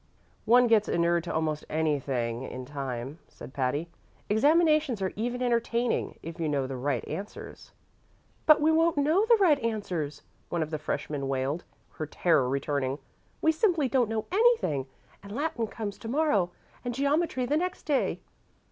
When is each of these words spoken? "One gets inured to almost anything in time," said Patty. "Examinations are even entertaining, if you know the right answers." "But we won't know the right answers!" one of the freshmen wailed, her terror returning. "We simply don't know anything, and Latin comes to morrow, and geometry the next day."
"One 0.45 0.65
gets 0.65 0.89
inured 0.89 1.23
to 1.25 1.31
almost 1.31 1.63
anything 1.69 2.41
in 2.41 2.65
time," 2.65 3.19
said 3.27 3.53
Patty. 3.53 3.87
"Examinations 4.29 4.99
are 4.99 5.13
even 5.15 5.43
entertaining, 5.43 6.17
if 6.23 6.39
you 6.39 6.49
know 6.49 6.65
the 6.65 6.75
right 6.75 7.07
answers." 7.07 7.69
"But 8.47 8.61
we 8.61 8.71
won't 8.71 8.97
know 8.97 9.27
the 9.27 9.35
right 9.35 9.59
answers!" 9.59 10.23
one 10.49 10.63
of 10.63 10.71
the 10.71 10.79
freshmen 10.79 11.27
wailed, 11.27 11.65
her 11.91 12.07
terror 12.07 12.49
returning. 12.49 12.97
"We 13.43 13.51
simply 13.51 13.87
don't 13.87 14.09
know 14.09 14.25
anything, 14.31 14.87
and 15.21 15.33
Latin 15.33 15.67
comes 15.67 15.99
to 15.99 16.07
morrow, 16.07 16.49
and 16.83 16.95
geometry 16.95 17.45
the 17.45 17.55
next 17.57 17.83
day." 17.83 18.21